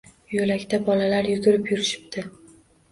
Yo`lakda 0.35 0.79
bolalar 0.87 1.31
yugurib 1.33 1.71
yurishibdi 1.75 2.29